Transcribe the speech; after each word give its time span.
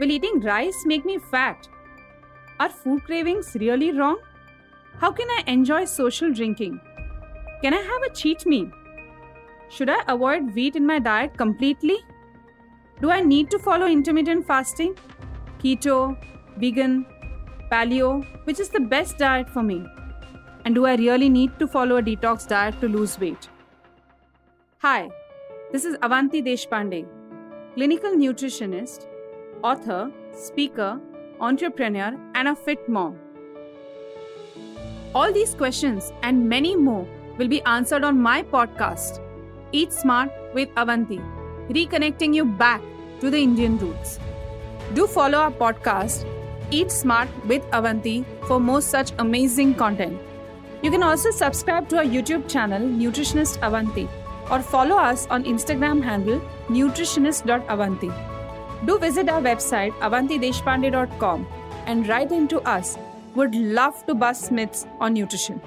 Will 0.00 0.10
eating 0.10 0.40
rice 0.40 0.84
make 0.84 1.04
me 1.04 1.18
fat? 1.18 1.68
Are 2.58 2.68
food 2.68 3.04
cravings 3.04 3.56
really 3.60 3.92
wrong? 3.92 4.18
How 4.98 5.12
can 5.12 5.28
I 5.30 5.44
enjoy 5.46 5.84
social 5.84 6.32
drinking? 6.32 6.80
Can 7.62 7.74
I 7.74 7.80
have 7.80 8.02
a 8.02 8.12
cheat 8.12 8.44
meal? 8.44 8.70
Should 9.68 9.88
I 9.88 10.02
avoid 10.08 10.52
wheat 10.54 10.74
in 10.74 10.84
my 10.84 10.98
diet 10.98 11.36
completely? 11.36 11.98
Do 13.00 13.10
I 13.10 13.20
need 13.20 13.50
to 13.50 13.58
follow 13.58 13.86
intermittent 13.86 14.46
fasting, 14.46 14.96
keto, 15.58 16.16
vegan, 16.58 17.06
paleo, 17.70 18.24
which 18.46 18.58
is 18.58 18.68
the 18.68 18.80
best 18.80 19.18
diet 19.18 19.48
for 19.48 19.62
me? 19.62 19.84
And 20.64 20.74
do 20.74 20.86
I 20.86 20.96
really 20.96 21.28
need 21.28 21.58
to 21.60 21.68
follow 21.68 21.98
a 21.98 22.02
detox 22.02 22.48
diet 22.48 22.80
to 22.80 22.88
lose 22.88 23.18
weight? 23.18 23.48
Hi, 24.78 25.08
this 25.72 25.84
is 25.84 25.96
Avantii 25.98 26.44
Deshpaande, 26.44 27.06
clinical 27.74 28.10
nutritionist, 28.10 29.06
author, 29.64 30.10
speaker, 30.32 31.00
entrepreneur, 31.40 32.12
and 32.34 32.48
a 32.48 32.54
fit 32.54 32.86
mom. 32.86 33.18
All 35.14 35.32
these 35.32 35.54
questions 35.54 36.12
and 36.22 36.48
many 36.48 36.76
more 36.76 37.06
will 37.38 37.48
be 37.48 37.62
answered 37.62 38.04
on 38.04 38.20
my 38.20 38.42
podcast, 38.42 39.20
Eat 39.72 39.92
Smart 39.92 40.30
with 40.54 40.68
Avantii, 40.82 41.22
reconnecting 41.70 42.34
you 42.34 42.44
back 42.44 42.82
to 43.20 43.30
the 43.30 43.38
Indian 43.38 43.78
roots. 43.78 44.18
Do 44.92 45.06
follow 45.06 45.38
our 45.38 45.50
podcast, 45.50 46.26
Eat 46.70 46.90
Smart 46.90 47.28
with 47.46 47.62
Avantii, 47.70 48.24
for 48.46 48.60
more 48.60 48.82
such 48.82 49.12
amazing 49.18 49.74
content. 49.76 50.20
You 50.82 50.90
can 50.90 51.02
also 51.02 51.30
subscribe 51.30 51.88
to 51.88 51.98
our 51.98 52.04
YouTube 52.04 52.48
channel, 52.50 52.82
Nutritionist 52.82 53.58
Avantii, 53.60 54.08
or 54.50 54.60
follow 54.60 54.96
us 54.96 55.26
on 55.28 55.44
Instagram 55.44 56.02
handle, 56.02 56.40
nutritionist.avanti. 56.68 58.33
Do 58.84 58.98
visit 58.98 59.28
our 59.28 59.40
website, 59.40 59.92
avantideshpande.com, 60.00 61.46
and 61.86 62.06
write 62.06 62.32
in 62.32 62.48
to 62.48 62.60
us. 62.62 62.98
Would 63.34 63.54
love 63.54 64.04
to 64.06 64.14
bust 64.14 64.52
myths 64.52 64.86
on 65.00 65.14
nutrition. 65.14 65.60